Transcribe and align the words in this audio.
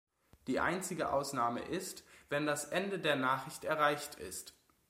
Die 0.47 0.59
einzige 0.59 1.11
Ausnahme 1.13 1.59
ist, 1.61 2.03
wenn 2.27 2.47
das 2.47 2.65
Ende 2.65 2.97
der 2.97 3.17
Nachricht 3.17 3.65
erreicht 3.65 4.15
ist. 4.15 4.55